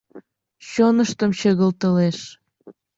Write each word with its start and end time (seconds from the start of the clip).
Чоныштым 0.69 1.31
чыгылтылеш. 1.39 2.19